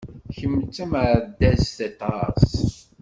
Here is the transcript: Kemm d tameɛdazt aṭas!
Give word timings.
Kemm 0.37 0.53
d 0.65 0.67
tameɛdazt 0.75 1.77
aṭas! 1.89 2.45